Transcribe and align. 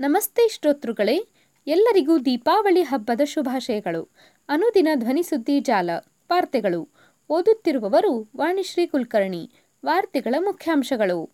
ನಮಸ್ತೆ 0.00 0.48
ಶ್ರೋತೃಗಳೇ, 0.48 1.28
ಎಲ್ಲರಿಗೂ 1.66 2.18
ದೀಪಾವಳಿ 2.18 2.82
ಹಬ್ಬದ 2.82 3.20
ಶುಭಾಶಯಗಳು. 3.24 4.08
ಅನುದಿನ 4.48 4.88
ಧ್ವನಿಸುದ್ದಿ 4.94 5.60
ಜಾಲ, 5.60 5.90
ವಾರ್ತೆಗಳು. 6.04 6.88
ಓದುತ್ತಿರುವವರು 7.30 8.30
ವಾಣಿಶ್ರೀ 8.36 8.86
ಕುಲಕರ್ಣಿ, 8.86 9.50
ವಾರ್ತೆಗಳ 9.86 10.34
ಮುಖ್ಯಾಂಶಗಳು. 10.38 11.30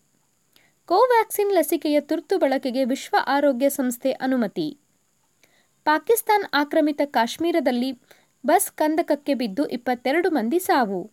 ಕೋವ್ಯಾಕ್ಸಿನ್ 0.85 1.53
ಲಸಿಕೆಯ 1.53 2.01
ತುರ್ತು 2.01 2.37
ಬಳಕೆಗೆ 2.37 2.85
ವಿಶ್ವ 2.85 3.15
ಆರೋಗ್ಯ 3.27 3.69
ಸಂಸ್ಥೆ 3.69 4.11
ಅನುಮತಿ. 4.11 4.77
ಪಾಕಿಸ್ತಾನ್ 5.85 6.45
ಆಕ್ರಮಿತ 6.53 7.01
ಕಾಶ್ಮೀರದಲ್ಲಿ 7.05 7.91
ಬಸ್ 8.45 8.71
ಕಂದಕಕ್ಕೆ 8.71 9.33
ಬಿದ್ದು 9.33 9.65
ಇಪ್ಪತ್ತೆರಡು 9.65 10.29
ಮಂದಿ 10.29 10.59
ಸಾವು. 10.59 11.11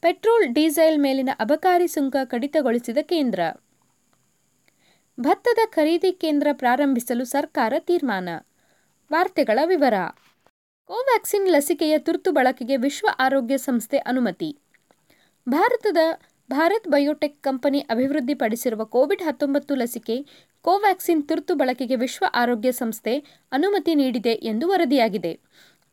ಪೆಟ್ರೋಲ್, 0.00 0.54
ಡೀಸೆಲ್ 0.54 0.98
ಮೇಲಿನ 0.98 1.30
ಅಬಕಾರಿ 1.38 1.88
ಸುಂಕ 1.88 2.16
ಕಡಿತಗೊಳಿಸಿದ 2.24 2.98
ಕೇಂದ್ರ. 3.02 3.40
ಭತ್ತದ 5.20 5.58
ಖರೀದಿ 5.66 6.12
ಕೇಂದ್ರ 6.12 6.48
ಪ್ರಾರಂಭಿಸಲು 6.52 7.24
ಸರ್ಕಾರ 7.24 7.72
ತೀರ್ಮಾನ. 7.78 8.28
ವಾರ್ತೆಗಳ 9.12 9.58
ವಿವರ. 9.64 9.94
ಕೋವ್ಯಾಕ್ಸಿನ್ 10.84 11.48
ಲಸಿಕೆಯ 11.48 11.98
ತುರ್ತು 11.98 12.32
ಬಳಕೆಗೆ 12.32 12.76
ವಿಶ್ವ 12.76 13.06
ಆರೋಗ್ಯ 13.18 13.58
ಸಂಸ್ಥೆ 13.58 13.98
ಅನುಮತಿ. 13.98 14.58
ಭಾರತದ 15.48 15.96
ಭಾರತ್ 16.50 16.88
ಬಯೋಟೆಕ್ 16.88 17.42
ಕಂಪನಿ 17.42 17.80
ಅಭಿವೃದ್ಧಿಪಡಿಸಿರುವ 17.80 18.84
ಕೋವಿಡ್ 18.84 19.22
ಹತ್ತೊಂಬತ್ತು 19.22 19.74
ಲಸಿಕೆ 19.74 20.26
ಕೋವ್ಯಾಕ್ಸಿನ್ 20.62 21.28
ತುರ್ತು 21.28 21.54
ಬಳಕೆಗೆ 21.54 21.96
ವಿಶ್ವ 21.96 22.24
ಆರೋಗ್ಯ 22.34 22.72
ಸಂಸ್ಥೆ 22.72 23.18
ಅನುಮತಿ 23.52 23.94
ನೀಡಿದೆ 23.94 24.32
ಎಂದು 24.32 24.68
ವರದಿಯಾಗಿದೆ. 24.68 25.40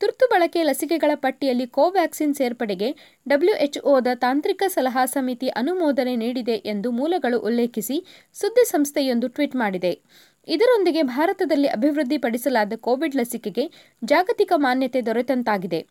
ತುರ್ತು 0.02 0.26
ಬಳಕೆ 0.26 0.64
ಲಸಿಕೆಗಳ 0.64 1.12
ಪಟ್ಟಿಯಲ್ಲಿ 1.16 1.66
ಕೋವ್ಯಾಕ್ಸಿನ್ 1.68 2.36
ಸೇರ್ಪಡೆಗೆ 2.36 2.90
ಡಬ್ಲ್ಯೂಎಚ್ಒದ 3.30 4.08
ತಾಂತ್ರಿಕ 4.16 4.64
ಸಲಹಾ 4.68 5.06
ಸಮಿತಿ 5.06 5.48
ಅನುಮೋದನೆ 5.48 6.16
ನೀಡಿದೆ 6.16 6.54
ಎಂದು 6.54 6.92
ಮೂಲಗಳು 6.92 7.40
ಉಲ್ಲೇಖಿಸಿ 7.40 7.98
ಸುದ್ದಿ 8.34 8.66
ಸಂಸ್ಥೆಯೊಂದು 8.70 9.28
ಟ್ವೀಟ್ 9.28 9.56
ಮಾಡಿದೆ. 9.56 10.02
ಇದರೊಂದಿಗೆ 10.48 11.02
ಭಾರತದಲ್ಲಿ 11.02 11.68
ಅಭಿವೃದ್ಧಿಪಡಿಸಲಾದ 11.68 12.74
ಕೋವಿಡ್ 12.76 13.16
ಲಸಿಕೆಗೆ 13.16 13.66
ಜಾಗತಿಕ 14.04 14.52
ಮಾನ್ಯತೆ 14.56 15.02
ದೊರೆತಂತಾಗಿದೆ. 15.02 15.82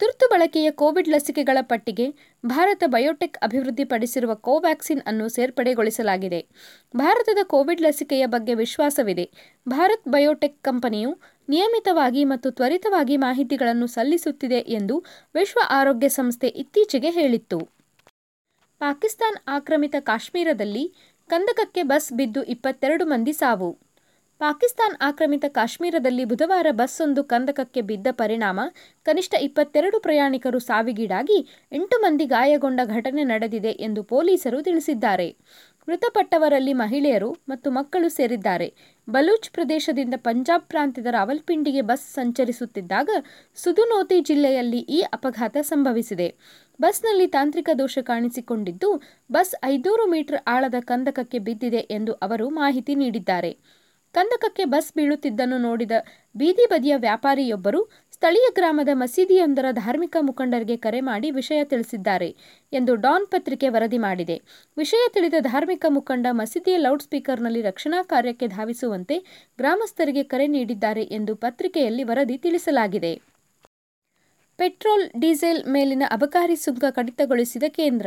ತುರ್ತು 0.00 0.26
ಬಳಕೆಯ 0.30 0.70
ಕೋವಿಡ್ 0.70 1.08
ಲಸಿಕೆಗಳ 1.08 1.58
ಪಟ್ಟಿಗೆ 1.62 2.06
ಭಾರತ 2.46 2.82
ಬಯೋಟೆಕ್ 2.86 3.38
ಅಭಿವೃದ್ಧಿಪಡಿಸಿರುವ 3.42 4.34
ಕೋವ್ಯಾಕ್ಸಿನ್ 4.34 5.02
ಅನ್ನು 5.06 5.28
ಸೇರ್ಪಡೆಗೊಳಿಸಲಾಗಿದೆ. 5.28 6.40
ಭಾರತದ 6.96 7.38
ಕೋವಿಡ್ 7.42 7.82
ಲಸಿಕೆಯ 7.82 8.26
ಬಗ್ಗೆ 8.26 8.54
ವಿಶ್ವಾಸವಿದೆ. 8.54 9.30
ಭಾರತ್ 9.68 10.08
ಬಯೋಟೆಕ್ 10.08 10.62
ಕಂಪನಿಯು 10.62 11.10
ನಿಯಮಿತವಾಗಿ 11.48 12.24
ಮತ್ತು 12.24 12.50
ತ್ವರಿತವಾಗಿ 12.50 13.16
ಮಾಹಿತಿಗಳನ್ನು 13.16 13.86
ಸಲ್ಲಿಸುತ್ತಿದೆ 13.86 14.60
ಎಂದು 14.78 14.96
ವಿಶ್ವ 15.34 15.60
ಆರೋಗ್ಯ 15.70 16.08
ಸಂಸ್ಥೆ 16.08 16.48
ಇತ್ತೀಚೆಗೆ 16.62 17.10
ಹೇಳಿತ್ತು. 17.10 17.58
ಪಾಕಿಸ್ತಾನ್ 18.80 19.38
ಆಕ್ರಮಿತ 19.48 19.96
ಕಾಶ್ಮೀರದಲ್ಲಿ 20.00 20.84
ಕಂದಕಕ್ಕೆ 21.30 21.82
ಬಸ್ 21.82 22.12
ಬಿದ್ದು 22.12 22.42
ಇಪ್ಪತ್ತೆರಡು 22.44 23.04
ಮಂದಿ 23.04 23.32
ಸಾವು. 23.32 23.70
ಪಾಕಿಸ್ತಾನ್ 24.40 24.96
ಆಕ್ರಮಿತ 25.00 25.44
ಕಾಶ್ಮೀರದಲ್ಲಿ 25.48 26.24
ಬುಧವಾರ 26.24 26.66
ಬಸ್ಸೊಂದು 26.70 27.24
ಕಂದಕಕ್ಕೆ 27.24 27.80
ಬಿದ್ದ 27.80 28.06
ಪರಿಣಾಮ 28.12 28.60
ಕನಿಷ್ಠ 29.06 29.34
ಇಪ್ಪತ್ತೆರಡು 29.40 30.00
ಪ್ರಯಾಣಿಕರು 30.00 30.58
ಸಾವಿಗೀಡಾಗಿ 30.58 31.38
ಎಂಟು 31.72 31.96
ಮಂದಿ 32.02 32.26
ಗಾಯಗೊಂಡ 32.26 32.80
ಘಟನೆ 32.96 33.24
ನಡೆದಿದೆ 33.24 33.72
ಎಂದು 33.86 34.02
ಪೊಲೀಸರು 34.02 34.62
ತಿಳಿಸಿದ್ದಾರೆ. 34.62 35.28
ಮೃತಪಟ್ಟವರಲ್ಲಿ 35.88 36.72
ಮಹಿಳೆಯರು 36.72 37.30
ಮತ್ತು 37.48 37.68
ಮಕ್ಕಳು 37.70 38.08
ಸೇರಿದ್ದಾರೆ. 38.08 38.66
ಬಲೂಚ್ 39.08 39.50
ಪ್ರದೇಶದಿಂದ 39.50 40.14
ಪಂಜಾಬ್ 40.16 40.66
ಪ್ರಾಂತ್ಯದ 40.68 41.06
ರಾವಲ್ಪಿಂಡಿಗೆ 41.10 41.82
ಬಸ್ 41.82 42.06
ಸಂಚರಿಸುತ್ತಿದ್ದಾಗ 42.14 43.10
ಸುದುನೋತಿ 43.56 44.20
ಜಿಲ್ಲೆಯಲ್ಲಿ 44.20 44.78
ಈ 44.78 45.00
ಅಪಘಾತ 45.00 45.56
ಸಂಭವಿಸಿದೆ. 45.62 46.28
ಬಸ್ನಲ್ಲಿ 46.80 47.26
ತಾಂತ್ರಿಕ 47.26 47.70
ದೋಷ 47.78 47.98
ಕಾಣಿಸಿಕೊಂಡಿದ್ದು, 48.02 48.90
ಬಸ್ 49.32 49.54
ಐದೂರು 49.64 50.06
ಮೀಟರ್ 50.10 50.40
ಆಳದ 50.46 50.74
ಕಂದಕಕ್ಕೆ 50.80 51.38
ಬಿದ್ದಿದೆ 51.38 51.82
ಎಂದು 51.90 52.12
ಅವರು 52.12 52.48
ಮಾಹಿತಿ 52.50 52.94
ನೀಡಿದ್ದಾರೆ. 52.94 53.52
ಕಂದಕಕ್ಕೆ 54.14 54.64
ಬಸ್ 54.64 54.92
ಬೀಳುತ್ತಿದ್ದನ್ನು 54.96 55.58
ನೋಡಿದ 55.58 55.92
ಬೀದಿ 56.36 56.66
ಬದಿಯ 56.66 56.94
ವ್ಯಾಪಾರಿಯೊಬ್ಬರು 56.96 57.80
ಸ್ಥಳೀಯ 58.18 58.46
ಗ್ರಾಮದ 58.54 58.92
ಮಸೀದಿಯೊಂದರ 58.92 59.66
ಧಾರ್ಮಿಕ 59.72 60.16
ಮುಖಂಡರಿಗೆ 60.20 60.76
ಕರೆ 60.76 61.00
ಮಾಡಿ 61.00 61.28
ವಿಷಯ 61.30 61.64
ತಿಳಿಸಿದ್ದಾರೆ 61.64 62.28
ಎಂದು 62.72 62.92
ಡಾನ್ 62.94 63.26
ಪತ್ರಿಕೆ 63.26 63.68
ವರದಿ 63.68 63.98
ಮಾಡಿದೆ. 63.98 64.36
ವಿಷಯ 64.76 65.02
ತಿಳಿದ 65.14 65.34
ಧಾರ್ಮಿಕ 65.40 65.86
ಮುಖಂಡ 65.88 66.26
ಮಸೀದಿಯ 66.30 66.76
ಲೌಡ್ 66.76 67.02
ಸ್ಪೀಕರ್ನಲ್ಲಿ 67.02 67.62
ರಕ್ಷಣಾ 67.62 68.02
ಕಾರ್ಯಕ್ಕೆ 68.02 68.46
ಧಾವಿಸುವಂತೆ 68.46 69.18
ಗ್ರಾಮಸ್ಥರಿಗೆ 69.58 70.22
ಕರೆ 70.22 70.46
ನೀಡಿದ್ದಾರೆ 70.46 71.02
ಎಂದು 71.18 71.34
ಪತ್ರಿಕೆಯಲ್ಲಿ 71.36 72.04
ವರದಿ 72.04 72.38
ತಿಳಿಸಲಾಗಿದೆ. 72.38 73.12
ಪೆಟ್ರೋಲ್, 74.58 75.06
ಡೀಸೆಲ್ 75.20 75.62
ಮೇಲಿನ 75.66 76.02
ಅಬಕಾರಿ 76.10 76.56
ಸುಂಕ 76.56 76.84
ಕಡಿತಗೊಳಿಸಿದ 76.90 77.62
ಕೇಂದ್ರ 77.68 78.06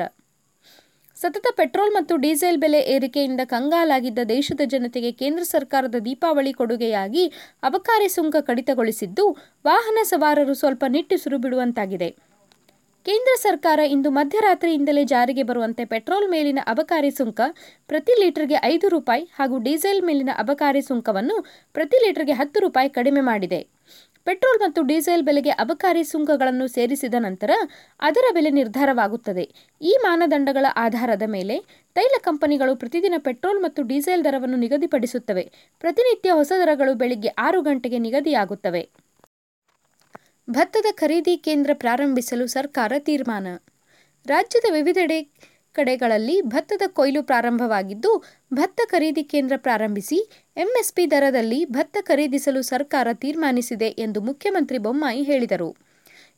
ಸತತ 1.22 1.48
ಪೆಟ್ರೋಲ್ 1.58 1.92
ಮತ್ತು 1.96 2.14
ಡೀಸೆಲ್ 2.16 2.58
ಬೆಲೆ 2.58 2.80
ಏರಿಕೆಯಿಂದ 2.94 3.42
ಕಂಗಾಲಾಗಿದ್ದ 3.46 4.22
ದೇಶದ 4.26 4.62
ಜನತೆಗೆ 4.66 5.12
ಕೇಂದ್ರ 5.12 5.44
ಸರ್ಕಾರದ 5.44 5.98
ದೀಪಾವಳಿ 6.06 6.54
ಕೊಡುಗೆಯಾಗಿ 6.54 7.24
ಅಬಕಾರಿ 7.64 8.10
ಸುಂಕ 8.10 8.36
ಕಡಿತಗೊಳಿಸಿದ್ದು, 8.40 9.26
ವಾಹನ 9.66 10.00
ಸವಾರರು 10.04 10.54
ಸ್ವಲ್ಪ 10.54 10.84
ನಿಟ್ಟುಸಿರು 10.88 11.38
ಬಿಡುವಂತಾಗಿದೆ 11.38 12.10
ಕೇಂದ್ರ 13.06 13.32
ಸರ್ಕಾರ 13.44 13.80
ಇಂದು 13.94 14.10
ಮಧ್ಯರಾತ್ರಿಯಿಂದಲೇ 14.10 15.04
ಜಾರಿಗೆ 15.04 15.44
ಬರುವಂತೆ 15.44 15.84
ಪೆಟ್ರೋಲ್ 15.86 16.28
ಮೇಲಿನ 16.30 16.60
ಅಬಕಾರಿ 16.68 17.12
ಸುಂಕ 17.12 17.42
ಪ್ರತಿ 17.90 18.16
ಲೀಟರ್ಗೆ 18.22 18.58
ಐದು 18.64 18.88
ರೂಪಾಯಿ 18.90 19.24
ಹಾಗೂ 19.38 19.58
ಡೀಸೆಲ್ 19.68 20.02
ಮೇಲಿನ 20.02 20.34
ಅಬಕಾರಿ 20.38 20.82
ಸುಂಕವನ್ನು 20.82 21.38
ಪ್ರತಿ 21.76 22.00
ಲೀಟರ್ಗೆ 22.06 22.36
ಹತ್ತು 22.42 22.60
ರೂಪಾಯಿ 22.60 22.90
ಕಡಿಮೆ 22.90 23.22
ಮಾಡಿದೆ. 23.22 23.62
ಪೆಟ್ರೋಲ್ 24.26 24.60
ಮತ್ತು 24.62 24.82
ಡೀಸೆಲ್ 24.82 25.24
ಬೆಲೆಗೆ 25.24 25.50
ಅಬಕಾರಿ 25.50 26.04
ಸುಂಕಗಳನ್ನು 26.04 26.68
ಸೇರಿಸಿದ 26.68 27.14
ನಂತರ 27.20 27.52
ಅದರ 28.00 28.24
ಬೆಲೆ 28.34 28.50
ನಿರ್ಧಾರವಾಗುತ್ತದೆ. 28.50 29.44
ಈ 29.82 29.98
ಮಾನದಂಡಗಳ 30.02 30.66
ಆಧಾರದ 30.76 31.22
ಮೇಲೆ 31.28 31.58
ತೈಲ 31.96 32.16
ಕಂಪನಿಗಳು 32.22 32.76
ಪ್ರತಿದಿನ 32.76 33.14
ಪೆಟ್ರೋಲ್ 33.18 33.64
ಮತ್ತು 33.64 33.84
ಡೀಸೆಲ್ 33.84 34.24
ದರವನ್ನು 34.24 34.58
ನಿಗದಿಪಡಿಸುತ್ತವೆ. 34.58 35.52
ಪ್ರತಿನಿತ್ಯ 35.80 36.32
ಹೊಸ 36.32 36.52
ದರಗಳು 36.60 36.94
ಬೆಳಿಗ್ಗೆ 36.94 37.28
ಆರು 37.28 37.62
ಗಂಟೆಗೆ 37.62 38.00
ನಿಗದಿಯಾಗುತ್ತವೆ. 38.00 38.90
ಭತ್ತದ 40.50 40.86
ಖರೀದಿ 40.92 41.38
ಕೇಂದ್ರ 41.38 41.72
ಪ್ರಾರಂಭಿಸಲು 41.74 42.48
ಸರ್ಕಾರ 42.48 42.94
ತೀರ್ಮಾನ. 43.00 43.48
ರಾಜ್ಯದ 44.28 44.68
ವಿವಿಧೆಡೆ 44.72 45.20
ಕಡೆಗಳಲ್ಲಿ 45.74 46.42
ಭತ್ತದ 46.42 46.82
ಕೊಯ್ಲು 46.88 47.24
ಪ್ರಾರಂಭವಾಗಿದ್ದು, 47.24 48.24
ಭತ್ತ 48.54 48.82
ಖರೀದಿ 48.86 49.24
ಕೇಂದ್ರ 49.24 49.54
ಪ್ರಾರಂಭಿಸಿ, 49.58 50.30
ಎಂಎಸ್ಪಿ 50.58 51.12
ದರದಲ್ಲಿ 51.12 51.66
ಭತ್ತ 51.66 51.98
ಖರೀದಿಸಲು 52.02 52.62
ಸರ್ಕಾರ 52.62 53.08
ತೀರ್ಮಾನಿಸಿದೆ 53.14 53.88
ಎಂದು 53.88 54.22
ಮುಖ್ಯಮಂತ್ರಿ 54.22 54.78
ಬೊಮ್ಮಾಯಿ 54.78 55.24
ಹೇಳಿದರು. 55.24 55.92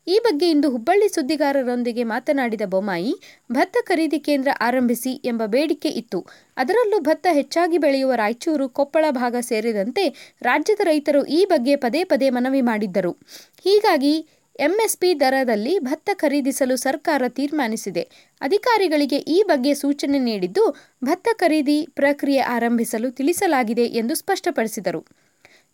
ಈ 0.07 0.19
ಬಗ್ಗೆ 0.23 0.49
ಇಂದು 0.49 0.69
ಹುಬ್ಬಳ್ಳಿ 0.69 1.07
ಸುದ್ದಿಗಾರರೊಂದಿಗೆ 1.09 2.03
ಮಾತನಾಡಿದ 2.03 2.61
ಬೊಮ್ಮಾಯಿ, 2.65 3.13
ಭತ್ತ 3.51 3.77
ಖರೀದಿ 3.81 4.19
ಕೇಂದ್ರ 4.19 4.49
ಆರಂಭಿಸಿ 4.61 5.11
ಎಂಬ 5.25 5.41
ಬೇಡಿಕೆ 5.45 5.89
ಇತ್ತು. 5.89 6.25
ಅದರಲ್ಲೂ 6.57 6.99
ಭತ್ತ 6.99 7.27
ಹೆಚ್ಚಾಗಿ 7.31 7.77
ಬೆಳೆಯುವ 7.77 8.13
ರಾಯಚೂರು, 8.13 8.69
ಕೊಪ್ಪಳ 8.69 9.05
ಭಾಗ 9.09 9.35
ಸೇರಿದಂತೆ 9.39 10.35
ರಾಜ್ಯದ 10.41 10.79
ರೈತರು 10.83 11.25
ಈ 11.25 11.45
ಬಗ್ಗೆ 11.45 11.75
ಪದೇ 11.75 12.03
ಪದೇ 12.03 12.29
ಮನವಿ 12.29 12.61
ಮಾಡಿದ್ದರು. 12.61 13.11
ಹೀಗಾಗಿ 13.63 14.27
ಎಂಎಸ್ಪಿ 14.59 15.19
ದರದಲ್ಲಿ 15.19 15.79
ಭತ್ತ 15.79 16.09
ಖರೀದಿಸಲು 16.13 16.75
ಸರ್ಕಾರ 16.75 17.21
ತೀರ್ಮಾನಿಸಿದೆ. 17.29 18.01
ಅಧಿಕಾರಿಗಳಿಗೆ 18.41 19.15
ಈ 19.15 19.43
ಬಗ್ಗೆ 19.43 19.73
ಸೂಚನೆ 19.73 20.19
ನೀಡಿದ್ದು, 20.19 20.75
ಭತ್ತ 21.03 21.27
ಖರೀದಿ 21.33 21.87
ಪ್ರಕ್ರಿಯೆ 21.93 22.39
ಆರಂಭಿಸಲು 22.39 23.11
ತಿಳಿಸಲಾಗಿದೆ 23.11 23.85
ಎಂದು 23.85 24.15
ಸ್ಪಷ್ಟಪಡಿಸಿದರು. 24.15 25.05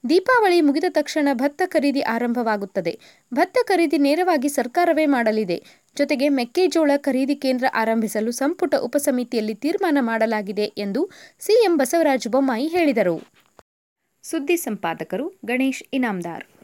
ದೀಪಾವಳಿ 0.09 0.61
ಮುಗಿದ 0.61 0.83
ತಕ್ಷಣ 0.89 1.27
ಭತ್ತ 1.33 1.61
ಖರೀದಿ 1.65 2.01
ಆರಂಭವಾಗುತ್ತದೆ. 2.01 2.99
ಭತ್ತ 3.33 3.57
ಖರೀದಿ 3.63 3.97
ನೇರವಾಗಿ 3.97 4.49
ಸರ್ಕಾರವೇ 4.49 5.05
ಮಾಡಲಿದೆ. 5.05 5.63
ಜೊತೆಗೆ 5.97 6.29
ಮೆಕ್ಕೆಜೋಳ 6.29 6.91
ಖರೀದಿ 6.97 7.35
ಕೇಂದ್ರ 7.35 7.65
ಆರಂಭಿಸಲು 7.73 8.31
ಸಂಪುಟ 8.31 8.75
ಉಪಸಮಿತಿಯಲ್ಲಿ 8.75 9.53
ತೀರ್ಮಾನ 9.53 9.97
ಮಾಡಲಾಗಿದೆ 10.01 10.63
ಎಂದು 10.63 11.09
ಸಿಎಂ 11.39 11.77
ಬಸವರಾಜ 11.77 12.27
ಬೊಮ್ಮಾಯಿ 12.27 12.67
ಹೇಳಿದರು. 12.67 13.21
ಸುದ್ದಿ 14.23 14.57
ಸಂಪಾದಕರು 14.57 15.39
ಗಣೇಶ್ 15.45 15.83
ಇನಾಮ್ದಾರ್. 15.93 16.58